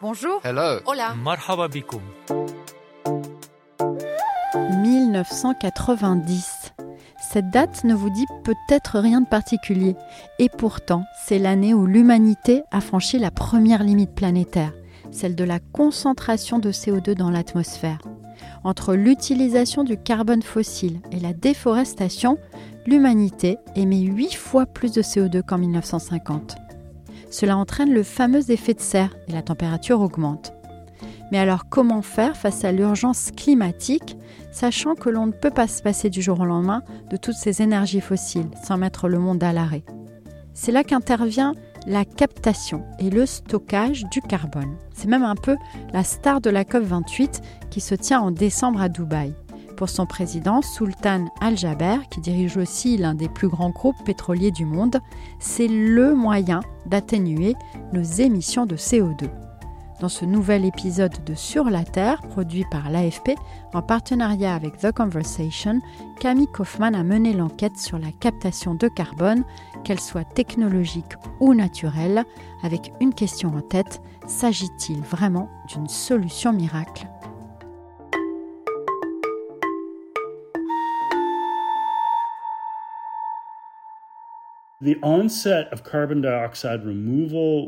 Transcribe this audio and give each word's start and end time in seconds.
Bonjour. 0.00 0.40
Hello. 0.44 0.80
Hola. 0.86 1.14
Marhaba 1.14 1.68
1990. 4.82 6.72
Cette 7.30 7.50
date 7.50 7.84
ne 7.84 7.94
vous 7.94 8.10
dit 8.10 8.26
peut-être 8.42 8.98
rien 8.98 9.20
de 9.20 9.28
particulier, 9.28 9.94
et 10.40 10.48
pourtant 10.48 11.04
c'est 11.24 11.38
l'année 11.38 11.74
où 11.74 11.86
l'humanité 11.86 12.62
a 12.72 12.80
franchi 12.80 13.20
la 13.20 13.30
première 13.30 13.84
limite 13.84 14.14
planétaire, 14.14 14.72
celle 15.12 15.36
de 15.36 15.44
la 15.44 15.60
concentration 15.60 16.58
de 16.58 16.72
CO2 16.72 17.14
dans 17.14 17.30
l'atmosphère. 17.30 17.98
Entre 18.64 18.94
l'utilisation 18.94 19.84
du 19.84 19.96
carbone 19.96 20.42
fossile 20.42 21.00
et 21.12 21.20
la 21.20 21.32
déforestation, 21.32 22.36
l'humanité 22.84 23.58
émet 23.76 24.00
8 24.00 24.34
fois 24.34 24.66
plus 24.66 24.92
de 24.92 25.02
CO2 25.02 25.42
qu'en 25.42 25.58
1950. 25.58 26.56
Cela 27.34 27.56
entraîne 27.56 27.92
le 27.92 28.04
fameux 28.04 28.52
effet 28.52 28.74
de 28.74 28.80
serre 28.80 29.16
et 29.26 29.32
la 29.32 29.42
température 29.42 30.00
augmente. 30.00 30.52
Mais 31.32 31.38
alors 31.40 31.68
comment 31.68 32.00
faire 32.00 32.36
face 32.36 32.64
à 32.64 32.70
l'urgence 32.70 33.32
climatique, 33.36 34.16
sachant 34.52 34.94
que 34.94 35.10
l'on 35.10 35.26
ne 35.26 35.32
peut 35.32 35.50
pas 35.50 35.66
se 35.66 35.82
passer 35.82 36.10
du 36.10 36.22
jour 36.22 36.38
au 36.38 36.44
lendemain 36.44 36.82
de 37.10 37.16
toutes 37.16 37.34
ces 37.34 37.60
énergies 37.60 38.00
fossiles 38.00 38.52
sans 38.62 38.76
mettre 38.76 39.08
le 39.08 39.18
monde 39.18 39.42
à 39.42 39.52
l'arrêt? 39.52 39.82
C'est 40.52 40.70
là 40.70 40.84
qu'intervient 40.84 41.54
la 41.88 42.04
captation 42.04 42.84
et 43.00 43.10
le 43.10 43.26
stockage 43.26 44.04
du 44.12 44.20
carbone. 44.20 44.76
C'est 44.94 45.08
même 45.08 45.24
un 45.24 45.34
peu 45.34 45.56
la 45.92 46.04
star 46.04 46.40
de 46.40 46.50
la 46.50 46.62
COP28 46.62 47.40
qui 47.68 47.80
se 47.80 47.96
tient 47.96 48.20
en 48.20 48.30
décembre 48.30 48.80
à 48.80 48.88
Dubaï. 48.88 49.34
Pour 49.76 49.88
son 49.88 50.06
président, 50.06 50.62
Sultan 50.62 51.26
Al-Jaber, 51.40 51.96
qui 52.10 52.20
dirige 52.20 52.56
aussi 52.56 52.96
l'un 52.96 53.14
des 53.14 53.28
plus 53.28 53.48
grands 53.48 53.70
groupes 53.70 54.02
pétroliers 54.04 54.52
du 54.52 54.64
monde, 54.64 55.00
c'est 55.40 55.66
le 55.68 56.14
moyen 56.14 56.60
d'atténuer 56.86 57.56
nos 57.92 58.02
émissions 58.02 58.66
de 58.66 58.76
CO2. 58.76 59.28
Dans 60.00 60.08
ce 60.08 60.24
nouvel 60.24 60.64
épisode 60.64 61.24
de 61.24 61.34
Sur 61.34 61.70
la 61.70 61.84
Terre, 61.84 62.20
produit 62.22 62.64
par 62.70 62.90
l'AFP 62.90 63.32
en 63.72 63.82
partenariat 63.82 64.54
avec 64.54 64.76
The 64.78 64.92
Conversation, 64.92 65.80
Camille 66.20 66.50
Kaufmann 66.52 66.94
a 66.94 67.02
mené 67.02 67.32
l'enquête 67.32 67.76
sur 67.76 67.98
la 67.98 68.12
captation 68.12 68.74
de 68.74 68.88
carbone, 68.88 69.44
qu'elle 69.82 70.00
soit 70.00 70.24
technologique 70.24 71.14
ou 71.40 71.54
naturelle, 71.54 72.24
avec 72.62 72.92
une 73.00 73.14
question 73.14 73.54
en 73.56 73.60
tête, 73.60 74.02
s'agit-il 74.26 75.00
vraiment 75.00 75.48
d'une 75.68 75.88
solution 75.88 76.52
miracle? 76.52 77.08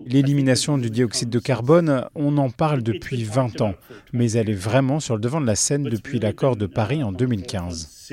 L'élimination 0.07 0.77
du 0.77 0.91
dioxyde 0.91 1.31
de 1.31 1.39
carbone, 1.39 2.05
on 2.15 2.37
en 2.37 2.51
parle 2.51 2.83
depuis 2.83 3.25
20 3.25 3.63
ans, 3.63 3.75
mais 4.13 4.33
elle 4.33 4.51
est 4.51 4.55
vraiment 4.55 5.01
sur 5.01 5.15
le 5.15 5.21
devant 5.21 5.41
de 5.41 5.47
la 5.47 5.57
scène 5.57 5.85
depuis 5.85 6.19
l'accord 6.19 6.57
de 6.57 6.67
Paris 6.67 7.03
en 7.03 7.13
2015. 7.13 8.13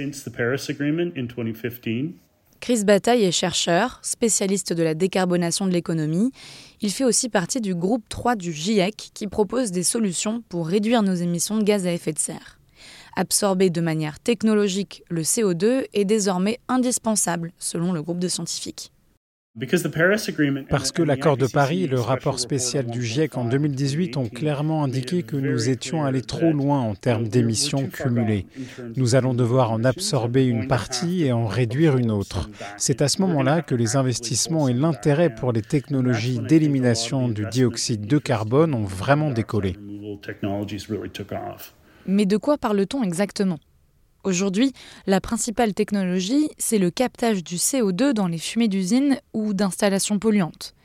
Chris 2.61 2.85
Bataille 2.85 3.25
est 3.25 3.33
chercheur, 3.33 4.00
spécialiste 4.03 4.72
de 4.72 4.83
la 4.83 4.94
décarbonation 4.94 5.67
de 5.67 5.72
l'économie. 5.72 6.31
Il 6.79 6.91
fait 6.91 7.03
aussi 7.03 7.27
partie 7.27 7.59
du 7.59 7.75
groupe 7.75 8.07
3 8.07 8.38
du 8.38 8.53
GIEC 8.53 9.11
qui 9.13 9.27
propose 9.27 9.72
des 9.72 9.83
solutions 9.83 10.41
pour 10.47 10.66
réduire 10.66 11.03
nos 11.03 11.13
émissions 11.13 11.57
de 11.57 11.63
gaz 11.63 11.85
à 11.85 11.91
effet 11.91 12.13
de 12.13 12.19
serre. 12.19 12.57
Absorber 13.17 13.69
de 13.69 13.81
manière 13.81 14.19
technologique 14.19 15.03
le 15.09 15.23
CO2 15.23 15.88
est 15.94 16.06
désormais 16.06 16.59
indispensable, 16.69 17.51
selon 17.59 17.91
le 17.91 18.01
groupe 18.01 18.19
de 18.19 18.29
scientifiques. 18.29 18.94
Parce 20.69 20.91
que 20.91 21.03
l'accord 21.03 21.37
de 21.37 21.45
Paris 21.45 21.83
et 21.83 21.87
le 21.87 21.99
rapport 21.99 22.39
spécial 22.39 22.87
du 22.87 23.03
GIEC 23.03 23.37
en 23.37 23.45
2018 23.45 24.17
ont 24.17 24.27
clairement 24.27 24.83
indiqué 24.83 25.21
que 25.21 25.35
nous 25.35 25.69
étions 25.69 26.03
allés 26.03 26.23
trop 26.23 26.51
loin 26.51 26.79
en 26.79 26.95
termes 26.95 27.27
d'émissions 27.27 27.85
cumulées. 27.87 28.47
Nous 28.95 29.13
allons 29.13 29.35
devoir 29.35 29.71
en 29.71 29.83
absorber 29.83 30.45
une 30.45 30.67
partie 30.67 31.23
et 31.23 31.31
en 31.31 31.45
réduire 31.45 31.97
une 31.97 32.09
autre. 32.09 32.49
C'est 32.77 33.03
à 33.03 33.07
ce 33.07 33.21
moment-là 33.21 33.61
que 33.61 33.75
les 33.75 33.95
investissements 33.95 34.67
et 34.67 34.73
l'intérêt 34.73 35.29
pour 35.29 35.51
les 35.51 35.61
technologies 35.61 36.39
d'élimination 36.39 37.29
du 37.29 37.45
dioxyde 37.45 38.07
de 38.07 38.17
carbone 38.17 38.73
ont 38.73 38.85
vraiment 38.85 39.29
décollé. 39.29 39.77
Mais 42.07 42.25
de 42.25 42.37
quoi 42.37 42.57
parle-t-on 42.57 43.03
exactement? 43.03 43.59
Aujourd'hui, 44.23 44.72
la 45.06 45.19
principale 45.19 45.73
technologie, 45.73 46.50
c'est 46.57 46.78
le 46.78 46.89
captage 46.89 47.44
du 47.44 47.57
CO2 47.57 48.13
dans 48.13 48.28
les 48.28 48.38
fumées 48.38 48.69
d'usines 48.69 49.17
ou 49.34 49.53
d'installations 49.53 50.17
polluantes. 50.17 50.75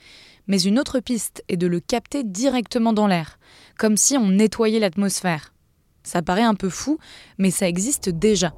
Mais 0.48 0.60
une 0.60 0.76
autre 0.76 0.98
piste 0.98 1.44
est 1.48 1.56
de 1.56 1.68
le 1.68 1.78
capter 1.78 2.24
directement 2.24 2.92
dans 2.92 3.06
l'air, 3.06 3.38
comme 3.78 3.96
si 3.96 4.16
on 4.16 4.28
nettoyait 4.28 4.80
l'atmosphère. 4.80 5.54
Ça 6.02 6.20
paraît 6.20 6.42
un 6.42 6.56
peu 6.56 6.68
fou, 6.68 6.98
mais 7.38 7.52
ça 7.52 7.68
existe 7.68 8.08
déjà. 8.08 8.54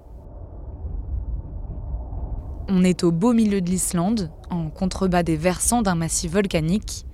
On 2.68 2.82
est 2.82 3.04
au 3.04 3.12
beau 3.12 3.34
milieu 3.34 3.60
de 3.60 3.68
l'Islande, 3.68 4.30
en 4.48 4.70
contrebas 4.70 5.24
des 5.24 5.36
versants 5.36 5.82
d'un 5.82 5.94
massif 5.94 6.32
volcanique. 6.32 7.04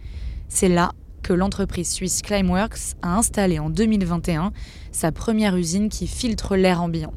C'est 0.48 0.68
là 0.68 0.92
que 1.24 1.32
l'entreprise 1.32 1.90
suisse 1.90 2.22
Climeworks 2.22 2.94
a 3.02 3.16
installé 3.16 3.58
en 3.58 3.70
2021 3.70 4.52
sa 4.92 5.10
première 5.10 5.56
usine 5.56 5.88
qui 5.88 6.06
filtre 6.06 6.54
l'air 6.54 6.80
ambiant 6.80 7.12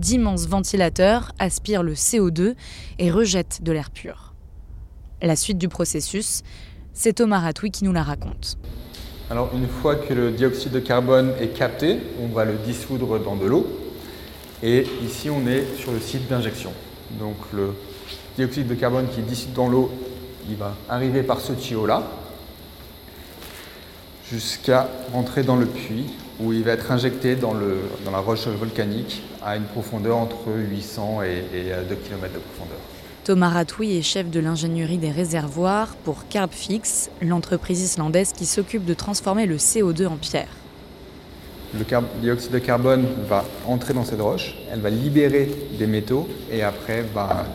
d'immenses 0.00 0.48
ventilateurs 0.48 1.32
aspirent 1.38 1.82
le 1.82 1.94
CO2 1.94 2.54
et 2.98 3.10
rejettent 3.10 3.62
de 3.62 3.70
l'air 3.70 3.90
pur. 3.90 4.34
La 5.22 5.36
suite 5.36 5.58
du 5.58 5.68
processus, 5.68 6.42
c'est 6.94 7.12
Thomas 7.12 7.40
Ratoui 7.40 7.70
qui 7.70 7.84
nous 7.84 7.92
la 7.92 8.02
raconte. 8.02 8.56
Alors 9.30 9.50
une 9.54 9.68
fois 9.68 9.94
que 9.96 10.14
le 10.14 10.32
dioxyde 10.32 10.72
de 10.72 10.80
carbone 10.80 11.32
est 11.38 11.48
capté, 11.48 11.98
on 12.20 12.28
va 12.28 12.44
le 12.44 12.54
dissoudre 12.54 13.18
dans 13.20 13.36
de 13.36 13.44
l'eau. 13.44 13.66
Et 14.62 14.86
ici, 15.04 15.30
on 15.30 15.46
est 15.46 15.64
sur 15.76 15.92
le 15.92 16.00
site 16.00 16.28
d'injection. 16.28 16.72
Donc 17.18 17.36
le 17.52 17.74
dioxyde 18.36 18.66
de 18.66 18.74
carbone 18.74 19.06
qui 19.08 19.20
est 19.20 19.24
dissous 19.24 19.50
dans 19.54 19.68
l'eau, 19.68 19.90
il 20.48 20.56
va 20.56 20.74
arriver 20.88 21.22
par 21.22 21.40
ce 21.40 21.52
tuyau-là 21.52 22.02
jusqu'à 24.30 24.88
rentrer 25.12 25.42
dans 25.42 25.56
le 25.56 25.66
puits 25.66 26.06
où 26.40 26.52
il 26.52 26.62
va 26.62 26.72
être 26.72 26.90
injecté 26.90 27.36
dans 27.36 27.52
la 27.52 28.18
roche 28.18 28.46
volcanique 28.46 29.22
à 29.44 29.56
une 29.56 29.64
profondeur 29.64 30.16
entre 30.16 30.48
800 30.48 31.22
et, 31.22 31.44
et 31.54 31.88
2 31.88 31.94
km 31.94 32.34
de 32.34 32.38
profondeur. 32.38 32.78
Thomas 33.24 33.50
Ratoui 33.50 33.96
est 33.96 34.02
chef 34.02 34.30
de 34.30 34.40
l'ingénierie 34.40 34.98
des 34.98 35.10
réservoirs 35.10 35.94
pour 36.04 36.26
Carbfix, 36.28 37.10
l'entreprise 37.20 37.80
islandaise 37.82 38.32
qui 38.32 38.46
s'occupe 38.46 38.84
de 38.84 38.94
transformer 38.94 39.46
le 39.46 39.56
CO2 39.56 40.06
en 40.06 40.16
pierre. 40.16 40.48
Le 41.74 41.84
dioxyde 42.20 42.50
de 42.50 42.58
carbone 42.58 43.06
va 43.28 43.44
entrer 43.66 43.94
dans 43.94 44.04
cette 44.04 44.20
roche, 44.20 44.56
elle 44.72 44.80
va 44.80 44.90
libérer 44.90 45.48
des 45.78 45.86
métaux 45.86 46.28
et 46.50 46.62
après 46.62 47.02
va 47.02 47.46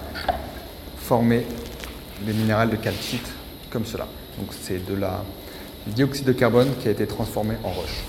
former 0.97 1.45
des 2.21 2.31
minérales 2.31 2.69
de 2.69 2.77
calcite 2.77 3.27
comme 3.69 3.85
cela. 3.85 4.07
Donc 4.37 4.49
c'est 4.61 4.85
de 4.85 4.95
la 4.95 5.25
dioxyde 5.87 6.25
de 6.25 6.31
carbone 6.31 6.69
qui 6.79 6.87
a 6.87 6.91
été 6.91 7.05
transformé 7.07 7.55
en 7.63 7.71
roche. 7.71 8.03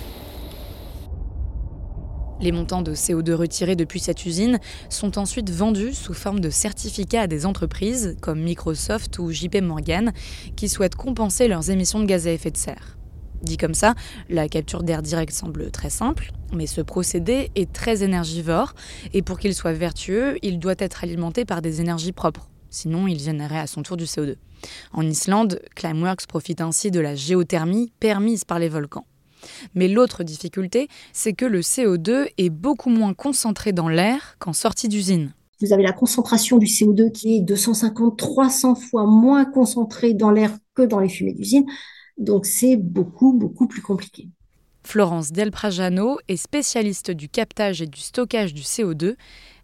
Les 2.38 2.52
montants 2.52 2.82
de 2.82 2.94
CO2 2.94 3.32
retirés 3.32 3.76
depuis 3.76 3.98
cette 3.98 4.26
usine 4.26 4.58
sont 4.90 5.18
ensuite 5.18 5.50
vendus 5.50 5.94
sous 5.94 6.12
forme 6.12 6.40
de 6.40 6.50
certificats 6.50 7.22
à 7.22 7.26
des 7.26 7.46
entreprises 7.46 8.16
comme 8.20 8.42
Microsoft 8.42 9.18
ou 9.18 9.30
JP 9.30 9.62
Morgan 9.62 10.12
qui 10.54 10.68
souhaitent 10.68 10.96
compenser 10.96 11.48
leurs 11.48 11.70
émissions 11.70 11.98
de 11.98 12.04
gaz 12.04 12.26
à 12.26 12.32
effet 12.32 12.50
de 12.50 12.58
serre. 12.58 12.98
Dit 13.42 13.56
comme 13.56 13.74
ça, 13.74 13.94
la 14.28 14.48
capture 14.48 14.82
d'air 14.82 15.02
direct 15.02 15.32
semble 15.32 15.70
très 15.70 15.90
simple, 15.90 16.32
mais 16.52 16.66
ce 16.66 16.82
procédé 16.82 17.50
est 17.54 17.72
très 17.72 18.02
énergivore 18.02 18.74
et 19.14 19.22
pour 19.22 19.38
qu'il 19.38 19.54
soit 19.54 19.72
vertueux, 19.72 20.38
il 20.42 20.58
doit 20.58 20.74
être 20.78 21.04
alimenté 21.04 21.44
par 21.44 21.62
des 21.62 21.80
énergies 21.80 22.12
propres. 22.12 22.50
Sinon, 22.68 23.06
il 23.06 23.18
générerait 23.18 23.60
à 23.60 23.66
son 23.66 23.82
tour 23.82 23.96
du 23.96 24.04
CO2. 24.04 24.36
En 24.92 25.02
Islande, 25.02 25.60
Climeworks 25.74 26.26
profite 26.26 26.60
ainsi 26.60 26.90
de 26.90 27.00
la 27.00 27.14
géothermie 27.14 27.92
permise 28.00 28.44
par 28.44 28.58
les 28.58 28.68
volcans. 28.68 29.06
Mais 29.74 29.88
l'autre 29.88 30.24
difficulté, 30.24 30.88
c'est 31.12 31.32
que 31.32 31.44
le 31.44 31.60
CO2 31.60 32.28
est 32.38 32.50
beaucoup 32.50 32.90
moins 32.90 33.14
concentré 33.14 33.72
dans 33.72 33.88
l'air 33.88 34.36
qu'en 34.38 34.52
sortie 34.52 34.88
d'usine. 34.88 35.32
vous 35.60 35.72
avez 35.72 35.82
la 35.82 35.92
concentration 35.92 36.58
du 36.58 36.66
CO2 36.66 37.12
qui 37.12 37.36
est 37.36 37.40
250-300 37.40 38.74
fois 38.74 39.06
moins 39.06 39.44
concentrée 39.44 40.14
dans 40.14 40.30
l'air 40.30 40.56
que 40.74 40.82
dans 40.82 40.98
les 40.98 41.08
fumées 41.08 41.32
d'usine. 41.32 41.64
Donc 42.18 42.46
c'est 42.46 42.76
beaucoup, 42.76 43.32
beaucoup 43.32 43.66
plus 43.66 43.82
compliqué. 43.82 44.28
Florence 44.84 45.32
Delprajano 45.32 46.18
est 46.28 46.36
spécialiste 46.36 47.10
du 47.10 47.28
captage 47.28 47.82
et 47.82 47.86
du 47.86 48.00
stockage 48.00 48.54
du 48.54 48.62
CO2. 48.62 49.16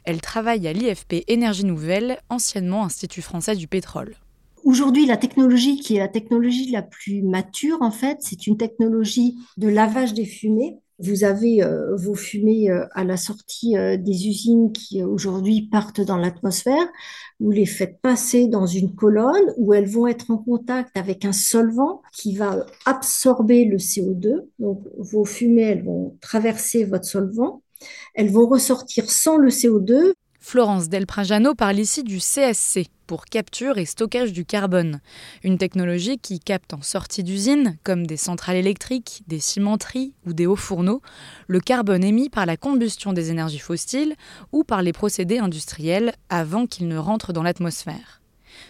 Elle 0.04 0.20
travaille 0.20 0.66
à 0.66 0.72
l'IFP 0.72 1.24
Énergie 1.28 1.64
Nouvelle, 1.64 2.18
anciennement 2.28 2.84
Institut 2.84 3.22
français 3.22 3.54
du 3.54 3.68
pétrole. 3.68 4.16
Aujourd'hui, 4.64 5.06
la 5.06 5.16
technologie 5.16 5.80
qui 5.80 5.96
est 5.96 5.98
la 5.98 6.08
technologie 6.08 6.70
la 6.70 6.82
plus 6.82 7.22
mature, 7.22 7.82
en 7.82 7.90
fait, 7.90 8.18
c'est 8.20 8.46
une 8.46 8.56
technologie 8.56 9.36
de 9.56 9.68
lavage 9.68 10.14
des 10.14 10.24
fumées 10.24 10.82
vous 11.02 11.24
avez 11.24 11.62
euh, 11.62 11.96
vos 11.96 12.14
fumées 12.14 12.70
euh, 12.70 12.86
à 12.92 13.02
la 13.02 13.16
sortie 13.16 13.76
euh, 13.76 13.96
des 13.96 14.28
usines 14.28 14.72
qui 14.72 15.02
aujourd'hui 15.02 15.62
partent 15.62 16.00
dans 16.00 16.16
l'atmosphère. 16.16 16.86
Vous 17.40 17.50
les 17.50 17.66
faites 17.66 18.00
passer 18.00 18.46
dans 18.46 18.66
une 18.66 18.94
colonne 18.94 19.52
où 19.56 19.74
elles 19.74 19.88
vont 19.88 20.06
être 20.06 20.30
en 20.30 20.38
contact 20.38 20.96
avec 20.96 21.24
un 21.24 21.32
solvant 21.32 22.02
qui 22.12 22.36
va 22.36 22.66
absorber 22.86 23.64
le 23.64 23.78
CO2. 23.78 24.46
Donc 24.60 24.82
vos 24.96 25.24
fumées, 25.24 25.62
elles 25.62 25.84
vont 25.84 26.16
traverser 26.20 26.84
votre 26.84 27.06
solvant. 27.06 27.62
Elles 28.14 28.30
vont 28.30 28.46
ressortir 28.46 29.10
sans 29.10 29.38
le 29.38 29.48
CO2 29.48 30.12
Florence 30.44 30.88
Delprajano 30.88 31.54
parle 31.54 31.78
ici 31.78 32.02
du 32.02 32.18
CSC, 32.18 32.88
pour 33.06 33.26
capture 33.26 33.78
et 33.78 33.86
stockage 33.86 34.32
du 34.32 34.44
carbone, 34.44 35.00
une 35.44 35.56
technologie 35.56 36.18
qui 36.18 36.40
capte 36.40 36.74
en 36.74 36.82
sortie 36.82 37.22
d'usine, 37.22 37.78
comme 37.84 38.08
des 38.08 38.16
centrales 38.16 38.56
électriques, 38.56 39.22
des 39.28 39.38
cimenteries 39.38 40.14
ou 40.26 40.32
des 40.32 40.46
hauts 40.46 40.56
fourneaux, 40.56 41.00
le 41.46 41.60
carbone 41.60 42.02
émis 42.02 42.28
par 42.28 42.44
la 42.44 42.56
combustion 42.56 43.12
des 43.12 43.30
énergies 43.30 43.60
fossiles 43.60 44.16
ou 44.50 44.64
par 44.64 44.82
les 44.82 44.92
procédés 44.92 45.38
industriels 45.38 46.12
avant 46.28 46.66
qu'il 46.66 46.88
ne 46.88 46.98
rentre 46.98 47.32
dans 47.32 47.44
l'atmosphère. 47.44 48.20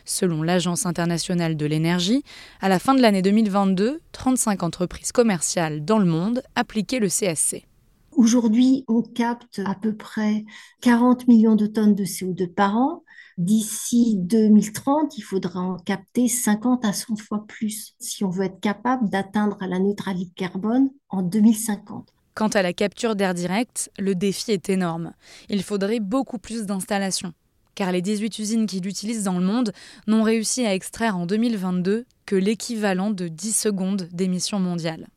Selon 0.05 0.43
l'Agence 0.43 0.85
internationale 0.85 1.57
de 1.57 1.67
l'énergie, 1.67 2.23
à 2.61 2.69
la 2.69 2.79
fin 2.79 2.95
de 2.95 3.01
l'année 3.01 3.23
2022, 3.23 3.99
35 4.13 4.63
entreprises 4.63 5.11
commerciales 5.11 5.87
dans 5.87 5.99
le 5.99 6.05
monde 6.05 6.43
appliquaient 6.55 7.01
le 7.01 7.09
CSC. 7.09 7.65
Aujourd'hui, 8.15 8.85
on 8.89 9.01
capte 9.01 9.61
à 9.65 9.75
peu 9.75 9.97
près 9.97 10.45
40 10.83 11.29
millions 11.29 11.57
de 11.57 11.67
tonnes 11.67 11.95
de 11.95 12.05
CO2 12.05 12.47
par 12.47 12.77
an. 12.77 13.05
D'ici 13.39 14.17
2030, 14.19 15.17
il 15.17 15.23
faudra 15.23 15.61
en 15.61 15.77
capter 15.79 16.29
50 16.29 16.85
à 16.85 16.93
100 16.93 17.17
fois 17.17 17.47
plus 17.49 17.95
si 17.99 18.23
on 18.23 18.29
veut 18.29 18.45
être 18.45 18.61
capable 18.61 19.09
d'atteindre 19.09 19.57
la 19.63 19.79
neutralité 19.79 20.31
carbone 20.37 20.91
en 21.09 21.23
2050. 21.23 22.13
Quant 22.35 22.49
à 22.49 22.63
la 22.63 22.75
capture 22.75 23.17
d'air 23.17 23.33
direct, 23.33 23.91
le 23.99 24.15
défi 24.15 24.53
est 24.53 24.69
énorme. 24.69 25.13
Il 25.49 25.63
faudrait 25.63 26.01
beaucoup 26.01 26.39
plus 26.39 26.67
d'installations, 26.67 27.33
car 27.75 27.93
les 27.93 28.03
18 28.03 28.39
usines 28.39 28.67
qui 28.67 28.81
l'utilisent 28.81 29.25
dans 29.25 29.39
le 29.39 29.47
monde 29.47 29.73
n'ont 30.07 30.23
réussi 30.23 30.67
à 30.67 30.75
extraire 30.75 31.17
en 31.17 31.25
2022 31.25 32.05
que 32.27 32.37
l'équivalent 32.37 33.11
de 33.11 33.29
10 33.29 33.57
secondes 33.57 34.09
d'émissions 34.13 34.61
mondiales. 34.61 35.09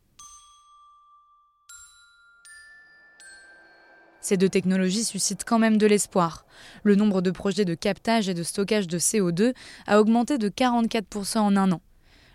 Ces 4.26 4.38
deux 4.38 4.50
technologies 4.50 5.04
suscitent 5.04 5.44
quand 5.46 5.60
même 5.60 5.78
de 5.78 5.86
l'espoir. 5.86 6.48
Le 6.82 6.96
nombre 6.96 7.22
de 7.22 7.30
projets 7.30 7.64
de 7.64 7.76
captage 7.76 8.28
et 8.28 8.34
de 8.34 8.42
stockage 8.42 8.88
de 8.88 8.98
CO2 8.98 9.54
a 9.86 10.02
augmenté 10.02 10.40
de 10.40 10.50
44% 10.50 11.38
en 11.38 11.56
un 11.56 11.72
an. 11.72 11.82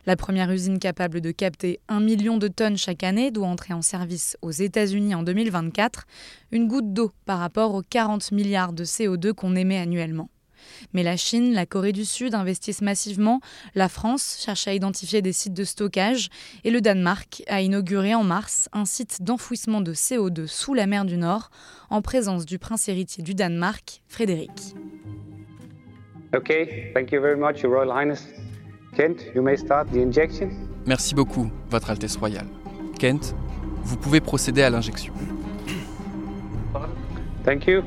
La 0.06 0.14
première 0.14 0.52
usine 0.52 0.78
capable 0.78 1.20
de 1.20 1.32
capter 1.32 1.80
1 1.88 1.98
million 1.98 2.38
de 2.38 2.46
tonnes 2.46 2.78
chaque 2.78 3.02
année 3.02 3.32
doit 3.32 3.48
entrer 3.48 3.74
en 3.74 3.82
service 3.82 4.36
aux 4.40 4.52
États-Unis 4.52 5.16
en 5.16 5.24
2024, 5.24 6.06
une 6.52 6.68
goutte 6.68 6.92
d'eau 6.92 7.10
par 7.26 7.40
rapport 7.40 7.74
aux 7.74 7.82
40 7.82 8.30
milliards 8.30 8.72
de 8.72 8.84
CO2 8.84 9.32
qu'on 9.32 9.56
émet 9.56 9.78
annuellement. 9.78 10.30
Mais 10.92 11.02
la 11.02 11.16
Chine, 11.16 11.52
la 11.52 11.66
Corée 11.66 11.92
du 11.92 12.04
Sud 12.04 12.34
investissent 12.34 12.82
massivement, 12.82 13.40
la 13.74 13.88
France 13.88 14.38
cherche 14.44 14.66
à 14.68 14.74
identifier 14.74 15.22
des 15.22 15.32
sites 15.32 15.54
de 15.54 15.64
stockage 15.64 16.28
et 16.64 16.70
le 16.70 16.80
Danemark 16.80 17.42
a 17.48 17.60
inauguré 17.60 18.14
en 18.14 18.24
mars 18.24 18.68
un 18.72 18.84
site 18.84 19.22
d'enfouissement 19.22 19.80
de 19.80 19.94
CO2 19.94 20.46
sous 20.46 20.74
la 20.74 20.86
mer 20.86 21.04
du 21.04 21.16
Nord 21.16 21.50
en 21.90 22.02
présence 22.02 22.46
du 22.46 22.58
prince 22.58 22.88
héritier 22.88 23.22
du 23.22 23.34
Danemark, 23.34 24.02
Frédéric. 24.08 24.50
thank 26.94 27.12
you 27.12 27.20
very 27.20 27.36
much, 27.38 27.62
Your 27.62 27.72
Royal 27.72 27.90
Highness. 27.90 28.28
Kent, 28.96 29.26
you 29.34 29.42
may 29.42 29.56
start 29.56 29.88
the 29.92 29.98
injection. 29.98 30.50
Merci 30.86 31.14
beaucoup, 31.14 31.50
Votre 31.70 31.90
Altesse 31.90 32.16
Royale. 32.16 32.48
Kent, 32.98 33.34
vous 33.82 33.96
pouvez 33.96 34.20
procéder 34.20 34.62
à 34.62 34.70
l'injection. 34.70 35.12
Thank 37.44 37.66
you. 37.66 37.82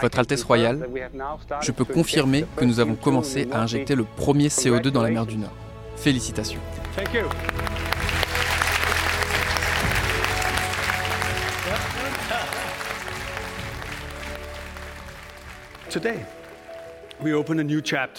Votre 0.00 0.18
Altesse 0.18 0.44
Royale, 0.44 0.88
je 1.62 1.72
peux 1.72 1.84
confirmer 1.84 2.44
que 2.56 2.64
nous 2.64 2.80
avons 2.80 2.94
commencé 2.94 3.48
à 3.52 3.60
injecter 3.62 3.94
le 3.94 4.04
premier 4.04 4.48
CO2 4.48 4.88
dans 4.88 5.02
la 5.02 5.10
mer 5.10 5.26
du 5.26 5.36
Nord. 5.36 5.52
Félicitations. 5.96 6.60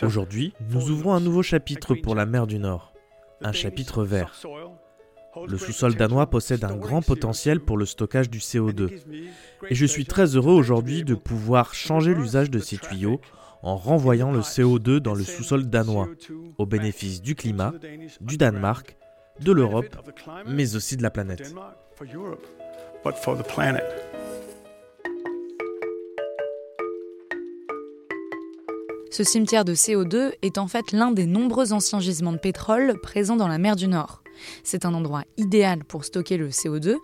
Aujourd'hui, 0.04 0.54
nous 0.70 0.90
ouvrons 0.90 1.14
un 1.14 1.20
nouveau 1.20 1.42
chapitre 1.42 1.96
pour 1.96 2.16
la 2.16 2.26
mer 2.26 2.46
du 2.46 2.60
Nord, 2.60 2.94
un 3.42 3.54
chapitre 3.54 4.04
vert. 4.04 4.34
Le 5.48 5.58
sous-sol 5.58 5.96
danois 5.96 6.30
possède 6.30 6.64
un 6.64 6.76
grand 6.76 7.02
potentiel 7.02 7.60
pour 7.60 7.78
le 7.78 7.86
stockage 7.86 8.30
du 8.30 8.40
CO2. 8.40 8.90
Et 9.70 9.76
je 9.76 9.86
suis 9.86 10.06
très 10.06 10.36
heureux 10.36 10.54
aujourd'hui 10.54 11.04
de 11.04 11.16
pouvoir 11.16 11.74
changer 11.74 12.14
l'usage 12.14 12.50
de 12.50 12.60
ces 12.60 12.78
tuyaux 12.78 13.22
en 13.64 13.78
renvoyant 13.78 14.32
le 14.32 14.40
CO2 14.40 14.98
dans 14.98 15.14
le 15.14 15.24
sous-sol 15.24 15.70
danois, 15.70 16.10
au 16.58 16.66
bénéfice 16.66 17.22
du 17.22 17.36
climat, 17.36 17.74
du 18.20 18.38
Danemark, 18.38 18.98
de 19.40 19.52
l'Europe, 19.52 19.96
mais 20.48 20.76
aussi 20.76 20.98
de 20.98 21.04
la 21.04 21.12
planète. 21.12 21.54
Ce 29.12 29.24
cimetière 29.26 29.66
de 29.66 29.76
CO2 29.76 30.32
est 30.42 30.58
en 30.58 30.68
fait 30.68 30.94
l'un 30.94 31.12
des 31.12 31.26
nombreux 31.26 31.74
anciens 31.74 32.00
gisements 32.00 32.32
de 32.32 32.38
pétrole 32.38 32.96
présents 33.02 33.36
dans 33.36 33.50
la 33.50 33.58
mer 33.58 33.76
du 33.76 33.88
Nord. 33.88 34.21
C'est 34.64 34.86
un 34.86 34.94
endroit 34.94 35.24
idéal 35.38 35.84
pour 35.84 36.06
stocker 36.06 36.38
le 36.38 36.50
CO2. 36.50 36.96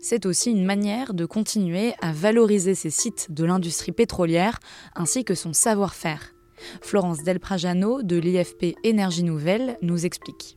C'est 0.00 0.26
aussi 0.26 0.50
une 0.50 0.64
manière 0.64 1.14
de 1.14 1.24
continuer 1.24 1.94
à 2.00 2.12
valoriser 2.12 2.74
ces 2.74 2.90
sites 2.90 3.28
de 3.30 3.44
l'industrie 3.44 3.92
pétrolière 3.92 4.58
ainsi 4.94 5.24
que 5.24 5.34
son 5.34 5.52
savoir-faire. 5.52 6.34
Florence 6.80 7.22
Delprajano 7.22 8.02
de 8.02 8.16
l'IFP 8.16 8.76
Énergie 8.84 9.24
Nouvelle 9.24 9.76
nous 9.82 10.06
explique. 10.06 10.56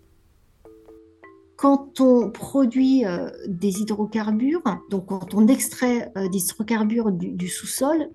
Quand 1.56 2.00
on 2.00 2.30
produit 2.30 3.06
euh, 3.06 3.30
des 3.48 3.82
hydrocarbures, 3.82 4.64
donc 4.90 5.08
quand 5.08 5.34
on 5.34 5.48
extrait 5.48 6.10
euh, 6.16 6.30
des 6.30 6.46
hydrocarbures 6.46 7.12
du, 7.12 7.50
sous-sol, 7.50 8.10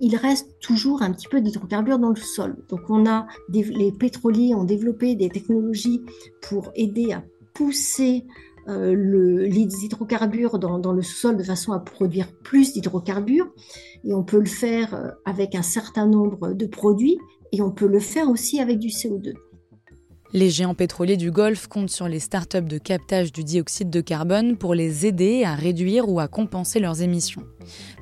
il 0.00 0.14
reste 0.14 0.60
toujours 0.60 1.02
un 1.02 1.12
petit 1.12 1.26
peu 1.26 1.40
d'hydrocarbures 1.40 1.98
dans 1.98 2.10
le 2.10 2.16
sol. 2.16 2.56
Donc 2.68 2.82
on 2.88 3.04
a 3.06 3.26
les 3.48 3.90
pétroliers 3.90 4.54
ont 4.54 4.64
développé 4.64 5.16
des 5.16 5.28
technologies 5.28 6.02
pour 6.42 6.70
aider 6.76 7.12
à 7.12 7.24
pousser 7.54 8.26
euh, 8.68 8.94
les 9.46 9.84
hydrocarbures 9.84 10.58
dans, 10.58 10.92
le 10.92 11.02
sous-sol 11.02 11.36
de 11.36 11.42
façon 11.42 11.72
à 11.72 11.78
produire 11.78 12.32
plus 12.42 12.72
d'hydrocarbures. 12.72 13.52
Et 14.04 14.14
on 14.14 14.22
peut 14.22 14.38
le 14.38 14.46
faire 14.46 14.94
euh, 14.94 15.10
avec 15.24 15.54
un 15.54 15.62
certain 15.62 16.06
nombre 16.06 16.52
de 16.52 16.66
produits 16.66 17.18
et 17.52 17.62
on 17.62 17.70
peut 17.70 17.86
le 17.86 18.00
faire 18.00 18.28
aussi 18.28 18.60
avec 18.60 18.78
du 18.78 18.88
CO2. 18.88 19.34
Les 20.36 20.50
géants 20.50 20.74
pétroliers 20.74 21.16
du 21.16 21.30
Golfe 21.30 21.68
comptent 21.68 21.90
sur 21.90 22.08
les 22.08 22.18
startups 22.18 22.60
de 22.60 22.76
captage 22.76 23.30
du 23.30 23.44
dioxyde 23.44 23.88
de 23.88 24.00
carbone 24.00 24.56
pour 24.56 24.74
les 24.74 25.06
aider 25.06 25.44
à 25.44 25.54
réduire 25.54 26.08
ou 26.08 26.18
à 26.18 26.26
compenser 26.26 26.80
leurs 26.80 27.02
émissions. 27.02 27.44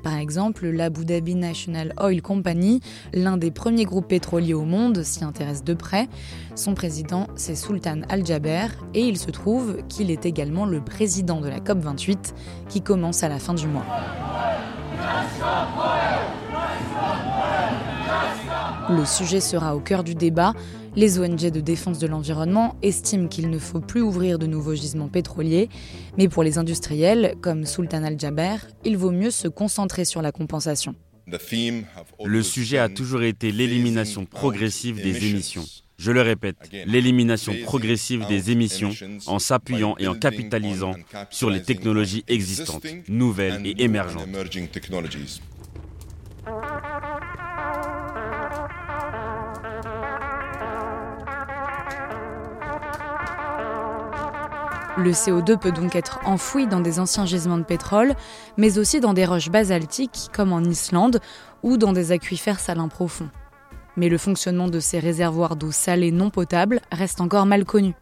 Par 0.01 0.17
exemple, 0.17 0.65
l'Abu 0.65 1.05
Dhabi 1.05 1.35
National 1.35 1.93
Oil 2.01 2.23
Company, 2.23 2.79
l'un 3.13 3.37
des 3.37 3.51
premiers 3.51 3.85
groupes 3.85 4.07
pétroliers 4.07 4.55
au 4.55 4.65
monde, 4.65 5.03
s'y 5.03 5.23
intéresse 5.23 5.63
de 5.63 5.75
près. 5.75 6.07
Son 6.55 6.73
président, 6.73 7.27
c'est 7.35 7.53
Sultan 7.53 8.01
Al-Jaber, 8.09 8.65
et 8.95 9.01
il 9.01 9.19
se 9.19 9.29
trouve 9.29 9.83
qu'il 9.87 10.09
est 10.09 10.25
également 10.25 10.65
le 10.65 10.83
président 10.83 11.39
de 11.39 11.49
la 11.49 11.59
COP28, 11.59 12.33
qui 12.67 12.81
commence 12.81 13.21
à 13.21 13.29
la 13.29 13.37
fin 13.37 13.53
du 13.53 13.67
mois. 13.67 13.85
Le 18.89 19.05
sujet 19.05 19.39
sera 19.39 19.75
au 19.75 19.79
cœur 19.79 20.03
du 20.03 20.15
débat. 20.15 20.53
Les 20.95 21.17
ONG 21.17 21.49
de 21.49 21.59
défense 21.59 21.97
de 21.97 22.05
l'environnement 22.05 22.75
estiment 22.83 23.27
qu'il 23.27 23.49
ne 23.49 23.57
faut 23.57 23.79
plus 23.79 24.01
ouvrir 24.01 24.37
de 24.37 24.45
nouveaux 24.45 24.75
gisements 24.75 25.07
pétroliers, 25.07 25.69
mais 26.17 26.27
pour 26.27 26.43
les 26.43 26.59
industriels, 26.59 27.35
comme 27.41 27.65
Sultan 27.65 28.03
Al-Jaber, 28.03 28.57
il 28.85 28.97
vaut 28.97 29.09
mieux 29.11 29.31
se 29.31 29.47
concentrer 29.47 30.05
sur 30.05 30.21
la 30.21 30.31
compensation. 30.31 30.93
Le 32.23 32.43
sujet 32.43 32.77
a 32.77 32.89
toujours 32.89 33.23
été 33.23 33.51
l'élimination 33.51 34.25
progressive 34.25 35.01
des 35.01 35.25
émissions. 35.25 35.63
Je 35.97 36.11
le 36.11 36.21
répète, 36.21 36.57
l'élimination 36.85 37.53
progressive 37.63 38.27
des 38.27 38.51
émissions 38.51 38.91
en 39.25 39.39
s'appuyant 39.39 39.95
et 39.97 40.07
en 40.07 40.13
capitalisant 40.13 40.93
sur 41.31 41.49
les 41.49 41.63
technologies 41.63 42.23
existantes, 42.27 42.85
nouvelles 43.07 43.65
et 43.65 43.83
émergentes. 43.83 44.27
Le 54.95 55.09
CO2 55.09 55.57
peut 55.57 55.71
donc 55.71 55.95
être 55.95 56.19
enfoui 56.23 56.67
dans 56.67 56.79
des 56.79 56.99
anciens 56.99 57.25
gisements 57.25 57.57
de 57.57 57.63
pétrole, 57.63 58.13
mais 58.57 58.77
aussi 58.77 58.99
dans 58.99 59.15
des 59.15 59.25
roches 59.25 59.49
basaltiques 59.49 60.29
comme 60.31 60.53
en 60.53 60.63
Islande 60.63 61.19
ou 61.63 61.77
dans 61.77 61.93
des 61.93 62.11
aquifères 62.11 62.59
salins 62.59 62.89
profonds. 62.89 63.31
Mais 63.97 64.07
le 64.07 64.19
fonctionnement 64.19 64.67
de 64.67 64.79
ces 64.79 64.99
réservoirs 64.99 65.55
d'eau 65.55 65.71
salée 65.71 66.11
non 66.11 66.29
potable 66.29 66.79
reste 66.91 67.21
encore 67.21 67.47
mal 67.47 67.65
connu. 67.65 67.95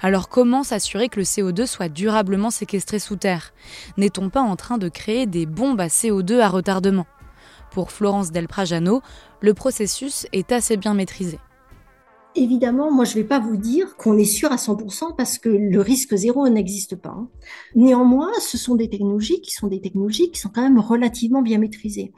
Alors 0.00 0.28
comment 0.28 0.64
s'assurer 0.64 1.08
que 1.08 1.20
le 1.20 1.24
CO2 1.24 1.64
soit 1.64 1.88
durablement 1.88 2.50
séquestré 2.50 2.98
sous 2.98 3.16
terre? 3.16 3.52
N'est-on 3.96 4.28
pas 4.28 4.42
en 4.42 4.56
train 4.56 4.78
de 4.78 4.88
créer 4.88 5.26
des 5.26 5.46
bombes 5.46 5.80
à 5.80 5.86
CO2 5.86 6.40
à 6.40 6.48
retardement? 6.48 7.06
Pour 7.70 7.92
Florence 7.92 8.32
Del 8.32 8.48
Prajano, 8.48 9.00
le 9.40 9.54
processus 9.54 10.26
est 10.32 10.50
assez 10.50 10.76
bien 10.76 10.94
maîtrisé. 10.94 11.38
Évidemment, 12.34 12.90
moi, 12.90 13.04
je 13.04 13.10
ne 13.10 13.22
vais 13.22 13.28
pas 13.28 13.38
vous 13.38 13.56
dire 13.56 13.96
qu'on 13.96 14.16
est 14.16 14.24
sûr 14.24 14.52
à 14.52 14.56
100% 14.56 15.16
parce 15.16 15.38
que 15.38 15.50
le 15.50 15.80
risque 15.80 16.14
zéro 16.16 16.48
n'existe 16.48 16.96
pas. 16.96 17.10
Hein. 17.10 17.28
Néanmoins, 17.74 18.30
ce 18.40 18.56
sont 18.56 18.74
des 18.74 18.88
technologies 18.88 19.42
qui 19.42 19.52
sont 19.52 19.68
des 19.68 19.80
technologies 19.80 20.30
qui 20.30 20.40
sont 20.40 20.48
quand 20.48 20.62
même 20.62 20.78
relativement 20.78 21.42
bien 21.42 21.58
maîtrisées. 21.58 22.12